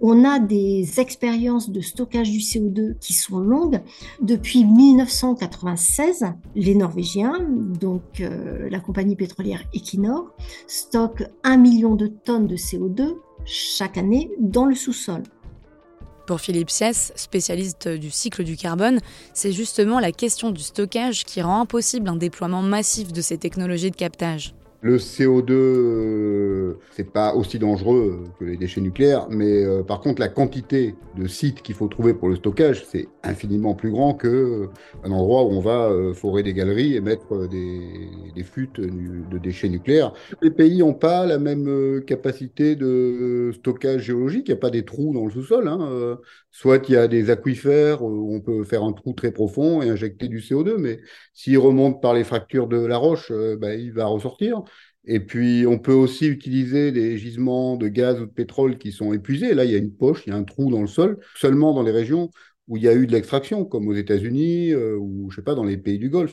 On 0.00 0.24
a 0.24 0.40
des 0.40 0.98
expériences 0.98 1.70
de 1.70 1.80
stockage 1.80 2.28
du 2.32 2.38
CO2 2.38 2.98
qui 2.98 3.12
sont 3.12 3.38
longues. 3.38 3.80
Depuis 4.20 4.64
1996, 4.64 6.24
les 6.56 6.74
Norvégiens, 6.74 7.38
donc 7.48 8.20
euh, 8.20 8.68
la 8.68 8.80
compagnie 8.80 9.14
pétrolière 9.14 9.62
Equinor, 9.72 10.34
stockent 10.66 11.30
un 11.44 11.56
million 11.56 11.94
de 11.94 12.08
tonnes 12.08 12.48
de 12.48 12.56
CO2 12.56 13.14
chaque 13.44 13.96
année 13.96 14.32
dans 14.40 14.64
le 14.64 14.74
sous-sol. 14.74 15.22
Pour 16.26 16.40
Philippe 16.40 16.70
Siès, 16.70 17.12
spécialiste 17.16 17.88
du 17.88 18.10
cycle 18.10 18.44
du 18.44 18.56
carbone, 18.56 19.00
c'est 19.34 19.52
justement 19.52 19.98
la 19.98 20.12
question 20.12 20.50
du 20.50 20.62
stockage 20.62 21.24
qui 21.24 21.42
rend 21.42 21.60
impossible 21.60 22.08
un 22.08 22.16
déploiement 22.16 22.62
massif 22.62 23.12
de 23.12 23.20
ces 23.20 23.38
technologies 23.38 23.90
de 23.90 23.96
captage. 23.96 24.54
Le 24.84 24.98
CO2, 24.98 25.52
euh, 25.52 26.80
c'est 26.90 27.12
pas 27.12 27.34
aussi 27.36 27.60
dangereux 27.60 28.24
que 28.40 28.44
les 28.44 28.56
déchets 28.56 28.80
nucléaires, 28.80 29.28
mais 29.30 29.62
euh, 29.64 29.84
par 29.84 30.00
contre, 30.00 30.20
la 30.20 30.28
quantité 30.28 30.96
de 31.16 31.28
sites 31.28 31.62
qu'il 31.62 31.76
faut 31.76 31.86
trouver 31.86 32.14
pour 32.14 32.28
le 32.28 32.34
stockage, 32.34 32.84
c'est 32.86 33.06
infiniment 33.22 33.74
plus 33.76 33.92
grand 33.92 34.14
qu'un 34.14 34.28
euh, 34.28 34.66
endroit 35.04 35.44
où 35.44 35.50
on 35.52 35.60
va 35.60 35.92
forer 36.14 36.42
des 36.42 36.52
galeries 36.52 36.96
et 36.96 37.00
mettre 37.00 37.46
des, 37.46 38.10
des 38.34 38.42
de 38.42 39.38
déchets 39.38 39.68
nucléaires. 39.68 40.14
Les 40.42 40.50
pays 40.50 40.78
n'ont 40.78 40.94
pas 40.94 41.26
la 41.26 41.38
même 41.38 42.02
capacité 42.04 42.74
de 42.74 43.52
stockage 43.54 44.02
géologique. 44.02 44.48
Il 44.48 44.50
n'y 44.50 44.58
a 44.58 44.60
pas 44.60 44.70
des 44.70 44.84
trous 44.84 45.12
dans 45.14 45.24
le 45.26 45.30
sous-sol. 45.30 45.68
Hein. 45.68 46.18
Soit 46.50 46.88
il 46.88 46.94
y 46.94 46.96
a 46.96 47.08
des 47.08 47.30
aquifères 47.30 48.02
où 48.02 48.34
on 48.34 48.40
peut 48.40 48.64
faire 48.64 48.82
un 48.82 48.92
trou 48.92 49.12
très 49.12 49.30
profond 49.32 49.80
et 49.82 49.88
injecter 49.90 50.28
du 50.28 50.40
CO2, 50.40 50.76
mais 50.78 51.00
s'il 51.34 51.58
remonte 51.58 52.02
par 52.02 52.14
les 52.14 52.24
fractures 52.24 52.66
de 52.68 52.84
la 52.84 52.96
roche, 52.96 53.32
bah, 53.58 53.74
il 53.74 53.92
va 53.92 54.06
ressortir. 54.06 54.62
Et 55.04 55.18
puis, 55.18 55.66
on 55.66 55.78
peut 55.78 55.92
aussi 55.92 56.28
utiliser 56.28 56.92
des 56.92 57.18
gisements 57.18 57.76
de 57.76 57.88
gaz 57.88 58.20
ou 58.20 58.26
de 58.26 58.30
pétrole 58.30 58.78
qui 58.78 58.92
sont 58.92 59.12
épuisés. 59.12 59.52
Là, 59.52 59.64
il 59.64 59.72
y 59.72 59.74
a 59.74 59.78
une 59.78 59.92
poche, 59.92 60.22
il 60.26 60.30
y 60.30 60.32
a 60.32 60.36
un 60.36 60.44
trou 60.44 60.70
dans 60.70 60.80
le 60.80 60.86
sol, 60.86 61.18
seulement 61.34 61.74
dans 61.74 61.82
les 61.82 61.90
régions 61.90 62.30
où 62.68 62.76
il 62.76 62.84
y 62.84 62.88
a 62.88 62.94
eu 62.94 63.08
de 63.08 63.12
l'extraction, 63.12 63.64
comme 63.64 63.88
aux 63.88 63.94
États-Unis 63.94 64.70
euh, 64.70 64.96
ou, 64.96 65.28
je 65.30 65.36
sais 65.36 65.42
pas, 65.42 65.56
dans 65.56 65.64
les 65.64 65.76
pays 65.76 65.98
du 65.98 66.08
Golfe. 66.08 66.32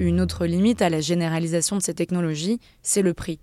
Une 0.00 0.20
autre 0.20 0.46
limite 0.46 0.80
à 0.80 0.88
la 0.88 1.02
généralisation 1.02 1.76
de 1.76 1.82
ces 1.82 1.94
technologies, 1.94 2.58
c'est 2.82 3.02
le 3.02 3.12
prix. 3.12 3.38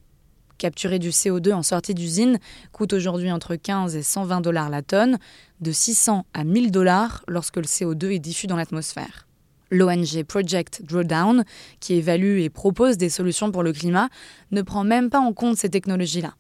Capturer 0.62 1.00
du 1.00 1.10
CO2 1.10 1.54
en 1.54 1.64
sortie 1.64 1.96
d'usine 1.96 2.38
coûte 2.72 2.94
aujourd'hui 2.94 3.32
entre 3.32 3.56
15 3.56 3.96
et 3.96 4.04
120 4.04 4.42
dollars 4.42 4.70
la 4.70 4.84
tonne, 4.84 5.18
de 5.60 5.72
600 5.72 6.28
à 6.36 6.44
1000 6.44 6.70
dollars 6.70 7.24
lorsque 7.28 7.58
le 7.58 7.64
CO2 7.64 8.12
est 8.12 8.20
diffus 8.20 8.46
dans 8.46 8.58
l'atmosphère. 8.58 9.26
L'ONG 9.72 10.24
Project 10.24 10.84
Drawdown, 10.84 11.46
qui 11.80 11.96
évalue 11.96 12.42
et 12.42 12.52
propose 12.52 12.98
des 12.98 13.10
solutions 13.10 13.52
pour 13.52 13.64
le 13.64 13.74
climat, 13.74 14.10
ne 14.52 14.62
prend 14.62 14.84
même 14.84 15.10
pas 15.10 15.20
en 15.20 15.34
compte 15.34 15.58
ces 15.58 15.70
technologies-là. 15.70 16.36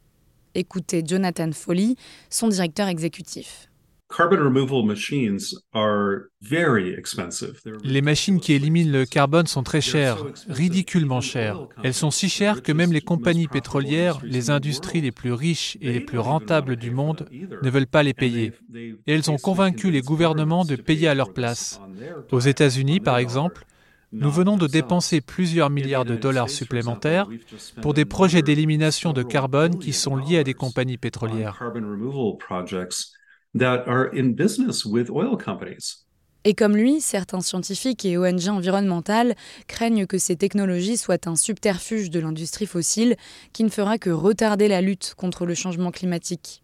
Écoutez 0.53 1.01
Jonathan 1.03 1.51
Foley, 1.51 1.95
son 2.29 2.47
directeur 2.47 2.89
exécutif. 2.89 3.70
Les 7.83 8.01
machines 8.01 8.39
qui 8.39 8.53
éliminent 8.53 8.91
le 8.91 9.05
carbone 9.05 9.47
sont 9.47 9.63
très 9.63 9.81
chères, 9.81 10.23
ridiculement 10.49 11.21
chères. 11.21 11.67
Elles 11.83 11.93
sont 11.93 12.11
si 12.11 12.29
chères 12.29 12.61
que 12.61 12.71
même 12.71 12.91
les 12.91 13.01
compagnies 13.01 13.47
pétrolières, 13.47 14.19
les 14.23 14.49
industries 14.49 15.01
les 15.01 15.11
plus 15.11 15.33
riches 15.33 15.77
et 15.81 15.91
les 15.93 15.99
plus 16.01 16.19
rentables 16.19 16.75
du 16.75 16.91
monde 16.91 17.27
ne 17.61 17.69
veulent 17.69 17.87
pas 17.87 18.03
les 18.03 18.13
payer. 18.13 18.53
Et 18.75 19.13
elles 19.13 19.31
ont 19.31 19.37
convaincu 19.37 19.91
les 19.91 20.01
gouvernements 20.01 20.65
de 20.65 20.75
payer 20.75 21.07
à 21.07 21.15
leur 21.15 21.33
place. 21.33 21.79
Aux 22.31 22.39
États-Unis, 22.39 22.99
par 22.99 23.17
exemple, 23.17 23.65
nous 24.13 24.31
venons 24.31 24.57
de 24.57 24.67
dépenser 24.67 25.21
plusieurs 25.21 25.69
milliards 25.69 26.05
de 26.05 26.15
dollars 26.15 26.49
supplémentaires 26.49 27.27
pour 27.81 27.93
des 27.93 28.05
projets 28.05 28.41
d'élimination 28.41 29.13
de 29.13 29.23
carbone 29.23 29.79
qui 29.79 29.93
sont 29.93 30.17
liés 30.17 30.39
à 30.39 30.43
des 30.43 30.53
compagnies 30.53 30.97
pétrolières. 30.97 31.57
Et 36.43 36.55
comme 36.55 36.75
lui, 36.75 37.01
certains 37.01 37.41
scientifiques 37.41 38.03
et 38.03 38.17
ONG 38.17 38.47
environnementales 38.47 39.35
craignent 39.67 40.07
que 40.07 40.17
ces 40.17 40.35
technologies 40.35 40.97
soient 40.97 41.27
un 41.27 41.35
subterfuge 41.35 42.09
de 42.09 42.19
l'industrie 42.19 42.65
fossile 42.65 43.15
qui 43.53 43.63
ne 43.63 43.69
fera 43.69 43.99
que 43.99 44.09
retarder 44.09 44.67
la 44.67 44.81
lutte 44.81 45.13
contre 45.15 45.45
le 45.45 45.53
changement 45.53 45.91
climatique. 45.91 46.63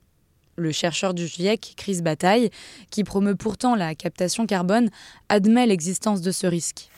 Le 0.56 0.72
chercheur 0.72 1.14
du 1.14 1.28
GIEC, 1.28 1.76
Chris 1.78 2.02
Bataille, 2.02 2.50
qui 2.90 3.04
promeut 3.04 3.36
pourtant 3.36 3.76
la 3.76 3.94
captation 3.94 4.48
carbone, 4.48 4.90
admet 5.30 5.68
l'existence 5.68 6.22
de 6.22 6.32
ce 6.32 6.48
risque. 6.48 6.90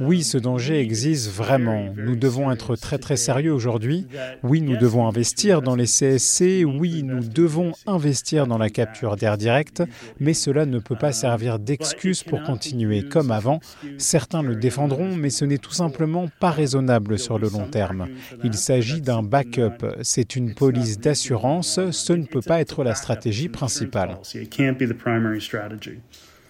Oui, 0.00 0.22
ce 0.22 0.38
danger 0.38 0.78
existe 0.78 1.28
vraiment. 1.28 1.92
Nous 1.96 2.14
devons 2.14 2.52
être 2.52 2.76
très 2.76 2.98
très 2.98 3.16
sérieux 3.16 3.52
aujourd'hui. 3.52 4.06
Oui, 4.44 4.60
nous 4.60 4.76
devons 4.76 5.08
investir 5.08 5.60
dans 5.60 5.74
les 5.74 5.86
CSC. 5.86 6.64
Oui, 6.64 7.02
nous 7.02 7.24
devons 7.24 7.72
investir 7.84 8.46
dans 8.46 8.58
la 8.58 8.70
capture 8.70 9.16
d'air 9.16 9.38
direct. 9.38 9.82
Mais 10.20 10.32
cela 10.32 10.66
ne 10.66 10.78
peut 10.78 10.94
pas 10.94 11.10
servir 11.10 11.58
d'excuse 11.58 12.22
pour 12.22 12.44
continuer 12.44 13.02
comme 13.02 13.32
avant. 13.32 13.58
Certains 13.98 14.44
le 14.44 14.54
défendront, 14.54 15.16
mais 15.16 15.30
ce 15.30 15.44
n'est 15.44 15.58
tout 15.58 15.72
simplement 15.72 16.28
pas 16.38 16.52
raisonnable 16.52 17.18
sur 17.18 17.40
le 17.40 17.48
long 17.48 17.66
terme. 17.66 18.06
Il 18.44 18.54
s'agit 18.54 19.00
d'un 19.00 19.24
backup. 19.24 19.84
C'est 20.02 20.36
une 20.36 20.54
police 20.54 21.00
d'assurance. 21.00 21.80
Ce 21.90 22.12
ne 22.12 22.24
peut 22.24 22.40
pas 22.40 22.60
être 22.60 22.84
la 22.84 22.94
stratégie 22.94 23.48
principale. 23.48 24.16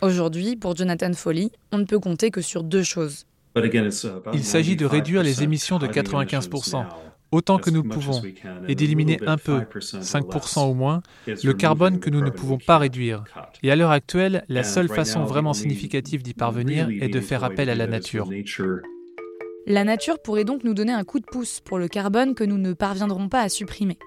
Aujourd'hui, 0.02 0.56
pour 0.56 0.76
Jonathan 0.76 1.12
Foley, 1.12 1.50
on 1.72 1.78
ne 1.78 1.84
peut 1.84 1.98
compter 1.98 2.30
que 2.30 2.40
sur 2.40 2.64
deux 2.64 2.82
choses. 2.82 3.26
Il 4.32 4.44
s'agit 4.44 4.76
de 4.76 4.86
réduire 4.86 5.22
les 5.22 5.42
émissions 5.42 5.78
de 5.78 5.86
95%, 5.86 6.86
autant 7.32 7.58
que 7.58 7.70
nous 7.70 7.82
pouvons, 7.82 8.22
et 8.68 8.74
d'éliminer 8.74 9.18
un 9.26 9.36
peu, 9.36 9.60
5% 9.60 10.70
au 10.70 10.74
moins, 10.74 11.02
le 11.26 11.52
carbone 11.52 11.98
que 11.98 12.10
nous 12.10 12.22
ne 12.22 12.30
pouvons 12.30 12.58
pas 12.58 12.78
réduire. 12.78 13.24
Et 13.62 13.70
à 13.70 13.76
l'heure 13.76 13.90
actuelle, 13.90 14.44
la 14.48 14.62
seule 14.62 14.88
façon 14.88 15.24
vraiment 15.24 15.52
significative 15.52 16.22
d'y 16.22 16.34
parvenir 16.34 16.88
est 16.88 17.08
de 17.08 17.20
faire 17.20 17.44
appel 17.44 17.68
à 17.68 17.74
la 17.74 17.86
nature. 17.86 18.28
La 19.66 19.84
nature 19.84 20.18
pourrait 20.18 20.44
donc 20.44 20.64
nous 20.64 20.72
donner 20.72 20.92
un 20.92 21.04
coup 21.04 21.20
de 21.20 21.26
pouce 21.26 21.60
pour 21.60 21.78
le 21.78 21.86
carbone 21.86 22.34
que 22.34 22.44
nous 22.44 22.56
ne 22.56 22.72
parviendrons 22.72 23.28
pas 23.28 23.42
à 23.42 23.48
supprimer. 23.48 23.98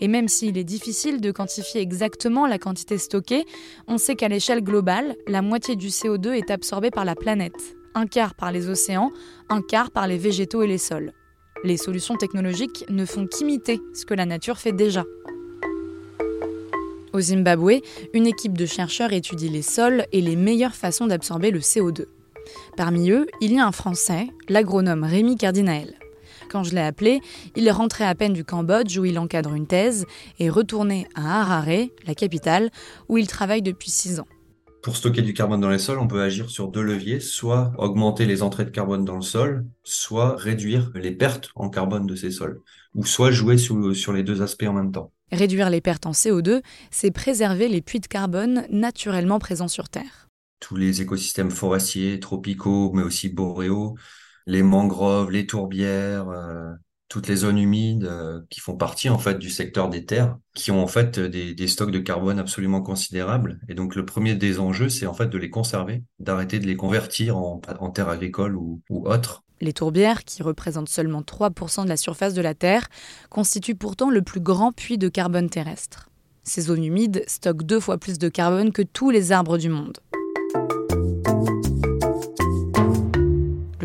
Et 0.00 0.08
même 0.08 0.28
s'il 0.28 0.58
est 0.58 0.64
difficile 0.64 1.20
de 1.20 1.30
quantifier 1.30 1.80
exactement 1.80 2.46
la 2.46 2.58
quantité 2.58 2.98
stockée, 2.98 3.44
on 3.86 3.96
sait 3.96 4.16
qu'à 4.16 4.28
l'échelle 4.28 4.62
globale, 4.62 5.16
la 5.26 5.40
moitié 5.40 5.76
du 5.76 5.88
CO2 5.88 6.32
est 6.32 6.50
absorbée 6.50 6.90
par 6.90 7.06
la 7.06 7.14
planète, 7.14 7.76
un 7.94 8.06
quart 8.06 8.34
par 8.34 8.52
les 8.52 8.68
océans, 8.68 9.10
un 9.48 9.62
quart 9.62 9.90
par 9.90 10.06
les 10.06 10.18
végétaux 10.18 10.62
et 10.62 10.68
les 10.68 10.78
sols. 10.78 11.12
Les 11.64 11.78
solutions 11.78 12.16
technologiques 12.16 12.84
ne 12.90 13.04
font 13.06 13.26
qu'imiter 13.26 13.80
ce 13.94 14.04
que 14.04 14.14
la 14.14 14.26
nature 14.26 14.58
fait 14.58 14.72
déjà. 14.72 15.04
Au 17.14 17.20
Zimbabwe, 17.20 17.80
une 18.12 18.26
équipe 18.26 18.56
de 18.56 18.66
chercheurs 18.66 19.12
étudie 19.14 19.48
les 19.48 19.62
sols 19.62 20.04
et 20.12 20.20
les 20.20 20.36
meilleures 20.36 20.74
façons 20.74 21.06
d'absorber 21.06 21.50
le 21.50 21.60
CO2. 21.60 22.04
Parmi 22.78 23.10
eux, 23.10 23.26
il 23.40 23.52
y 23.52 23.58
a 23.58 23.66
un 23.66 23.72
Français, 23.72 24.28
l'agronome 24.48 25.02
Rémi 25.02 25.34
Cardinael. 25.34 25.94
Quand 26.48 26.62
je 26.62 26.76
l'ai 26.76 26.80
appelé, 26.80 27.20
il 27.56 27.68
rentrait 27.72 28.04
à 28.04 28.14
peine 28.14 28.32
du 28.32 28.44
Cambodge 28.44 28.96
où 28.98 29.04
il 29.04 29.18
encadre 29.18 29.52
une 29.54 29.66
thèse 29.66 30.06
et 30.38 30.48
retournait 30.48 31.08
à 31.16 31.40
Harare, 31.40 31.88
la 32.06 32.14
capitale, 32.14 32.70
où 33.08 33.18
il 33.18 33.26
travaille 33.26 33.62
depuis 33.62 33.90
six 33.90 34.20
ans. 34.20 34.28
Pour 34.80 34.94
stocker 34.94 35.22
du 35.22 35.34
carbone 35.34 35.60
dans 35.60 35.70
les 35.70 35.80
sols, 35.80 35.98
on 35.98 36.06
peut 36.06 36.22
agir 36.22 36.50
sur 36.50 36.68
deux 36.68 36.84
leviers, 36.84 37.18
soit 37.18 37.72
augmenter 37.78 38.26
les 38.26 38.44
entrées 38.44 38.64
de 38.64 38.70
carbone 38.70 39.04
dans 39.04 39.16
le 39.16 39.22
sol, 39.22 39.66
soit 39.82 40.36
réduire 40.36 40.92
les 40.94 41.10
pertes 41.10 41.50
en 41.56 41.70
carbone 41.70 42.06
de 42.06 42.14
ces 42.14 42.30
sols, 42.30 42.60
ou 42.94 43.04
soit 43.04 43.32
jouer 43.32 43.58
sur, 43.58 43.96
sur 43.96 44.12
les 44.12 44.22
deux 44.22 44.40
aspects 44.40 44.68
en 44.68 44.72
même 44.72 44.92
temps. 44.92 45.10
Réduire 45.32 45.68
les 45.68 45.80
pertes 45.80 46.06
en 46.06 46.12
CO2, 46.12 46.62
c'est 46.92 47.10
préserver 47.10 47.66
les 47.66 47.82
puits 47.82 47.98
de 47.98 48.06
carbone 48.06 48.66
naturellement 48.70 49.40
présents 49.40 49.66
sur 49.66 49.88
Terre. 49.88 50.27
Tous 50.60 50.76
les 50.76 51.02
écosystèmes 51.02 51.50
forestiers, 51.50 52.20
tropicaux, 52.20 52.92
mais 52.92 53.02
aussi 53.02 53.28
boréaux, 53.28 53.96
les 54.46 54.62
mangroves, 54.62 55.30
les 55.30 55.46
tourbières, 55.46 56.28
euh, 56.28 56.72
toutes 57.08 57.28
les 57.28 57.36
zones 57.36 57.58
humides 57.58 58.04
euh, 58.04 58.40
qui 58.50 58.60
font 58.60 58.76
partie 58.76 59.08
en 59.08 59.18
fait 59.18 59.38
du 59.38 59.50
secteur 59.50 59.88
des 59.88 60.04
terres, 60.04 60.36
qui 60.54 60.70
ont 60.70 60.82
en 60.82 60.86
fait 60.86 61.18
des, 61.18 61.68
stocks 61.68 61.90
de 61.90 61.98
carbone 61.98 62.38
absolument 62.38 62.82
considérables. 62.82 63.60
Et 63.68 63.74
donc 63.74 63.94
le 63.94 64.04
premier 64.04 64.34
des 64.34 64.58
enjeux, 64.58 64.88
c'est 64.88 65.06
en 65.06 65.14
fait 65.14 65.28
de 65.28 65.38
les 65.38 65.50
conserver, 65.50 66.02
d'arrêter 66.18 66.58
de 66.58 66.66
les 66.66 66.76
convertir 66.76 67.36
en, 67.36 67.60
terres 67.90 68.08
agricoles 68.08 68.56
ou 68.56 68.82
autres. 68.90 69.44
Les 69.60 69.72
tourbières, 69.72 70.24
qui 70.24 70.42
représentent 70.42 70.88
seulement 70.88 71.22
3% 71.22 71.84
de 71.84 71.88
la 71.88 71.96
surface 71.96 72.34
de 72.34 72.42
la 72.42 72.54
Terre, 72.54 72.88
constituent 73.28 73.74
pourtant 73.74 74.10
le 74.10 74.22
plus 74.22 74.40
grand 74.40 74.72
puits 74.72 74.98
de 74.98 75.08
carbone 75.08 75.50
terrestre. 75.50 76.08
Ces 76.44 76.62
zones 76.62 76.84
humides 76.84 77.24
stockent 77.26 77.64
deux 77.64 77.80
fois 77.80 77.98
plus 77.98 78.18
de 78.18 78.28
carbone 78.28 78.72
que 78.72 78.82
tous 78.82 79.10
les 79.10 79.32
arbres 79.32 79.58
du 79.58 79.68
monde. 79.68 79.98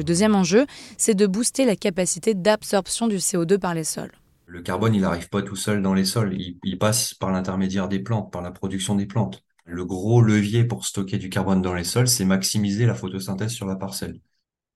Le 0.03 0.05
deuxième 0.05 0.35
enjeu, 0.35 0.65
c'est 0.97 1.15
de 1.15 1.25
booster 1.25 1.63
la 1.63 1.77
capacité 1.77 2.33
d'absorption 2.33 3.07
du 3.07 3.19
CO2 3.19 3.57
par 3.57 3.73
les 3.73 3.85
sols. 3.85 4.11
Le 4.45 4.61
carbone, 4.61 4.93
il 4.93 4.99
n'arrive 4.99 5.29
pas 5.29 5.41
tout 5.41 5.55
seul 5.55 5.81
dans 5.81 5.93
les 5.93 6.03
sols, 6.03 6.35
il, 6.37 6.77
passe 6.77 7.13
par 7.13 7.31
l'intermédiaire 7.31 7.87
des 7.87 7.99
plantes, 7.99 8.29
par 8.29 8.41
la 8.41 8.51
production 8.51 8.95
des 8.95 9.05
plantes. 9.05 9.45
Le 9.63 9.85
gros 9.85 10.21
levier 10.21 10.65
pour 10.65 10.85
stocker 10.85 11.17
du 11.17 11.29
carbone 11.29 11.61
dans 11.61 11.73
les 11.73 11.85
sols, 11.85 12.09
c'est 12.09 12.25
maximiser 12.25 12.85
la 12.85 12.95
photosynthèse 12.95 13.53
sur 13.53 13.65
la 13.65 13.77
parcelle. 13.77 14.19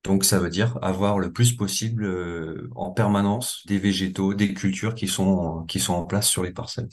Donc 0.05 0.23
ça 0.23 0.39
veut 0.39 0.49
dire 0.49 0.79
avoir 0.81 1.19
le 1.19 1.33
plus 1.33 1.51
possible 1.51 2.05
euh, 2.05 2.69
en 2.77 2.91
permanence 2.91 3.63
des 3.67 3.79
végétaux, 3.79 4.33
des 4.33 4.53
cultures 4.53 4.95
qui 4.95 5.09
sont 5.09 5.67
en 5.89 6.05
place 6.05 6.29
sur 6.29 6.41
les 6.41 6.53
parcelles. 6.53 6.87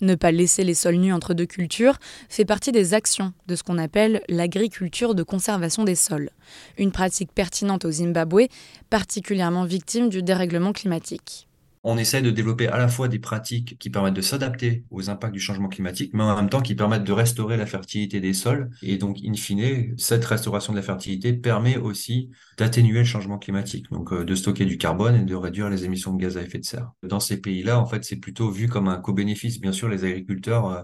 Ne 0.00 0.14
pas 0.14 0.30
laisser 0.30 0.62
les 0.62 0.74
sols 0.74 0.96
nus 0.96 1.12
entre 1.12 1.32
deux 1.32 1.46
cultures 1.46 1.96
fait 2.28 2.44
partie 2.44 2.72
des 2.72 2.92
actions 2.92 3.32
de 3.46 3.56
ce 3.56 3.62
qu'on 3.62 3.78
appelle 3.78 4.22
l'agriculture 4.28 5.14
de 5.14 5.22
conservation 5.22 5.84
des 5.84 5.94
sols, 5.94 6.30
une 6.76 6.92
pratique 6.92 7.32
pertinente 7.32 7.84
au 7.84 7.90
Zimbabwe, 7.90 8.48
particulièrement 8.90 9.64
victime 9.64 10.08
du 10.08 10.22
dérèglement 10.22 10.72
climatique 10.72 11.46
on 11.88 11.98
essaie 11.98 12.20
de 12.20 12.32
développer 12.32 12.66
à 12.66 12.78
la 12.78 12.88
fois 12.88 13.06
des 13.06 13.20
pratiques 13.20 13.78
qui 13.78 13.90
permettent 13.90 14.14
de 14.14 14.20
s'adapter 14.20 14.84
aux 14.90 15.08
impacts 15.08 15.32
du 15.32 15.38
changement 15.38 15.68
climatique, 15.68 16.10
mais 16.14 16.24
en 16.24 16.34
même 16.34 16.50
temps 16.50 16.60
qui 16.60 16.74
permettent 16.74 17.04
de 17.04 17.12
restaurer 17.12 17.56
la 17.56 17.64
fertilité 17.64 18.18
des 18.20 18.32
sols. 18.32 18.70
Et 18.82 18.98
donc, 18.98 19.18
in 19.24 19.34
fine, 19.34 19.94
cette 19.96 20.24
restauration 20.24 20.72
de 20.72 20.78
la 20.78 20.82
fertilité 20.82 21.32
permet 21.32 21.76
aussi 21.76 22.30
d'atténuer 22.58 22.98
le 22.98 23.04
changement 23.04 23.38
climatique, 23.38 23.88
donc 23.92 24.12
euh, 24.12 24.24
de 24.24 24.34
stocker 24.34 24.64
du 24.64 24.78
carbone 24.78 25.14
et 25.14 25.24
de 25.24 25.34
réduire 25.36 25.70
les 25.70 25.84
émissions 25.84 26.12
de 26.12 26.20
gaz 26.20 26.36
à 26.36 26.42
effet 26.42 26.58
de 26.58 26.64
serre. 26.64 26.90
Dans 27.04 27.20
ces 27.20 27.40
pays-là, 27.40 27.78
en 27.78 27.86
fait, 27.86 28.02
c'est 28.02 28.16
plutôt 28.16 28.50
vu 28.50 28.66
comme 28.66 28.88
un 28.88 28.98
co-bénéfice. 28.98 29.60
Bien 29.60 29.72
sûr, 29.72 29.88
les 29.88 30.02
agriculteurs 30.02 30.66
euh, 30.66 30.82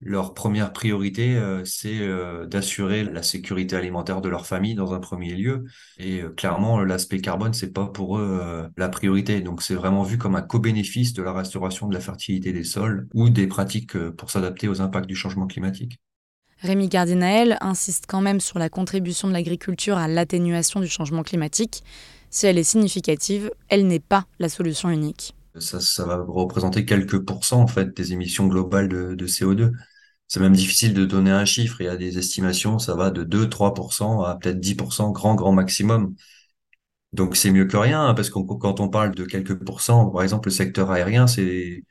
leur 0.00 0.32
première 0.32 0.72
priorité, 0.72 1.36
euh, 1.36 1.64
c'est 1.64 1.98
euh, 2.00 2.46
d'assurer 2.46 3.02
la 3.02 3.22
sécurité 3.24 3.74
alimentaire 3.74 4.20
de 4.20 4.28
leur 4.28 4.46
famille 4.46 4.74
dans 4.76 4.94
un 4.94 5.00
premier 5.00 5.34
lieu. 5.34 5.64
Et 5.98 6.20
euh, 6.20 6.28
clairement, 6.28 6.80
l'aspect 6.84 7.20
carbone, 7.20 7.52
c'est 7.52 7.72
pas 7.72 7.86
pour 7.86 8.18
eux 8.18 8.68
la 8.76 8.88
priorité. 8.88 9.40
Donc, 9.40 9.62
c'est 9.62 9.74
vraiment 9.74 10.04
vu 10.04 10.16
comme 10.16 10.36
un 10.36 10.42
co-bénéfice 10.42 11.14
de 11.14 11.22
la 11.22 11.32
restauration 11.32 11.88
de 11.88 11.94
la 11.94 12.00
fertilité 12.00 12.52
des 12.52 12.64
sols 12.64 13.08
ou 13.12 13.28
des 13.28 13.48
pratiques 13.48 13.98
pour 14.10 14.30
s'adapter 14.30 14.68
aux 14.68 14.80
impacts 14.80 15.08
du 15.08 15.16
changement 15.16 15.46
climatique. 15.46 15.98
Rémi 16.60 16.88
Cardinael 16.88 17.56
insiste 17.60 18.06
quand 18.08 18.20
même 18.20 18.40
sur 18.40 18.58
la 18.58 18.68
contribution 18.68 19.28
de 19.28 19.32
l'agriculture 19.32 19.96
à 19.96 20.08
l'atténuation 20.08 20.80
du 20.80 20.88
changement 20.88 21.22
climatique. 21.22 21.82
Si 22.30 22.46
elle 22.46 22.58
est 22.58 22.64
significative, 22.64 23.50
elle 23.68 23.86
n'est 23.86 24.00
pas 24.00 24.26
la 24.38 24.48
solution 24.48 24.90
unique. 24.90 25.34
Ça, 25.60 26.04
va 26.04 26.24
représenter 26.26 26.84
quelques 26.84 27.24
pourcents 27.24 27.62
en 27.62 27.66
fait 27.66 27.96
des 27.96 28.12
émissions 28.12 28.46
globales 28.46 28.88
de, 28.88 29.14
de 29.14 29.26
CO2. 29.26 29.72
C'est 30.28 30.40
même 30.40 30.54
difficile 30.54 30.94
de 30.94 31.04
donner 31.06 31.30
un 31.30 31.44
chiffre. 31.44 31.80
Il 31.80 31.84
y 31.84 31.88
a 31.88 31.96
des 31.96 32.18
estimations, 32.18 32.78
ça 32.78 32.94
va 32.94 33.10
de 33.10 33.24
2-3% 33.24 34.22
à 34.22 34.36
peut-être 34.36 34.60
10%, 34.60 35.10
grand, 35.12 35.34
grand 35.34 35.52
maximum. 35.52 36.14
Donc 37.12 37.36
c'est 37.36 37.50
mieux 37.50 37.64
que 37.66 37.76
rien, 37.76 38.06
hein, 38.06 38.14
parce 38.14 38.28
que 38.30 38.38
quand 38.38 38.80
on 38.80 38.88
parle 38.90 39.14
de 39.14 39.24
quelques 39.24 39.54
pourcents, 39.64 40.10
par 40.10 40.22
exemple 40.22 40.48
le 40.48 40.52
secteur 40.52 40.90
aérien, 40.90 41.26
c'est 41.26 41.84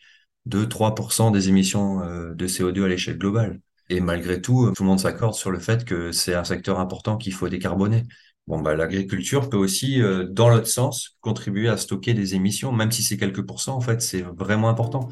2-3% 0.46 1.31
des 1.31 1.50
émissions 1.50 2.01
euh, 2.03 2.33
de 2.35 2.48
CO2 2.48 2.85
à 2.85 2.87
l'échelle 2.87 3.18
globale. 3.18 3.59
Et 3.89 4.00
malgré 4.01 4.42
tout, 4.42 4.72
tout 4.75 4.83
le 4.83 4.89
monde 4.89 5.00
s'accorde 5.00 5.33
sur 5.33 5.50
le 5.51 5.59
fait 5.59 5.85
que 5.85 6.11
c'est 6.11 6.35
un 6.35 6.44
secteur 6.44 6.79
important 6.79 7.18
qu'il 7.18 7.33
faut 7.33 7.50
décarboner. 7.50 8.03
Bon, 8.48 8.62
bah, 8.62 8.75
l'agriculture 8.75 9.50
peut 9.50 9.57
aussi, 9.57 10.01
euh, 10.01 10.25
dans 10.25 10.48
l'autre 10.48 10.68
sens, 10.68 11.18
contribuer 11.20 11.68
à 11.68 11.75
stocker 11.75 12.14
des 12.14 12.33
émissions, 12.33 12.72
même 12.72 12.92
si 12.94 13.03
c'est 13.03 13.18
quelques 13.18 13.46
pourcents, 13.46 13.75
en 13.75 13.81
fait, 13.81 14.01
c'est 14.01 14.22
vraiment 14.22 14.70
important. 14.70 15.10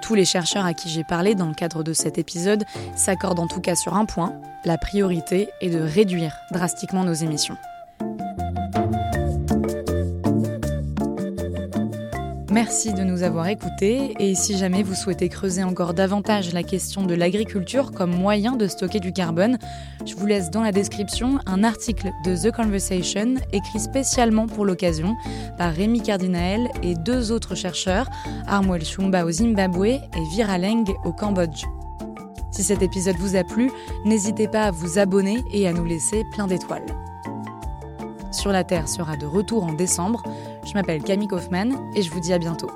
Tous 0.00 0.14
les 0.14 0.24
chercheurs 0.24 0.64
à 0.64 0.72
qui 0.72 0.88
j'ai 0.88 1.02
parlé 1.02 1.34
dans 1.34 1.48
le 1.48 1.54
cadre 1.54 1.82
de 1.82 1.92
cet 1.92 2.16
épisode 2.16 2.64
s'accordent 2.94 3.40
en 3.40 3.48
tout 3.48 3.60
cas 3.60 3.74
sur 3.74 3.94
un 3.94 4.04
point, 4.04 4.40
la 4.64 4.78
priorité 4.78 5.48
est 5.60 5.70
de 5.70 5.80
réduire 5.80 6.34
drastiquement 6.52 7.02
nos 7.02 7.12
émissions. 7.12 7.56
Merci 12.50 12.92
de 12.92 13.04
nous 13.04 13.22
avoir 13.22 13.46
écoutés 13.46 14.12
et 14.18 14.34
si 14.34 14.58
jamais 14.58 14.82
vous 14.82 14.96
souhaitez 14.96 15.28
creuser 15.28 15.62
encore 15.62 15.94
davantage 15.94 16.52
la 16.52 16.64
question 16.64 17.04
de 17.04 17.14
l'agriculture 17.14 17.92
comme 17.92 18.12
moyen 18.12 18.56
de 18.56 18.66
stocker 18.66 18.98
du 18.98 19.12
carbone, 19.12 19.56
je 20.04 20.16
vous 20.16 20.26
laisse 20.26 20.50
dans 20.50 20.62
la 20.62 20.72
description 20.72 21.38
un 21.46 21.62
article 21.62 22.10
de 22.24 22.34
The 22.34 22.50
Conversation 22.52 23.36
écrit 23.52 23.78
spécialement 23.78 24.48
pour 24.48 24.64
l'occasion 24.64 25.14
par 25.58 25.72
Rémi 25.72 26.02
Cardinael 26.02 26.68
et 26.82 26.96
deux 26.96 27.30
autres 27.30 27.54
chercheurs, 27.54 28.08
Armuel 28.48 28.84
Shumba 28.84 29.24
au 29.24 29.30
Zimbabwe 29.30 29.86
et 29.86 30.00
Viraleng 30.32 30.86
au 31.04 31.12
Cambodge. 31.12 31.66
Si 32.50 32.64
cet 32.64 32.82
épisode 32.82 33.16
vous 33.20 33.36
a 33.36 33.44
plu, 33.44 33.70
n'hésitez 34.04 34.48
pas 34.48 34.64
à 34.64 34.70
vous 34.72 34.98
abonner 34.98 35.38
et 35.52 35.68
à 35.68 35.72
nous 35.72 35.84
laisser 35.84 36.24
plein 36.32 36.48
d'étoiles. 36.48 36.86
Sur 38.32 38.52
la 38.52 38.64
Terre 38.64 38.88
sera 38.88 39.16
de 39.16 39.26
retour 39.26 39.64
en 39.64 39.72
décembre. 39.72 40.22
Je 40.64 40.74
m'appelle 40.74 41.02
Camille 41.02 41.28
Kaufmann 41.28 41.90
et 41.94 42.02
je 42.02 42.10
vous 42.10 42.20
dis 42.20 42.32
à 42.32 42.38
bientôt. 42.38 42.70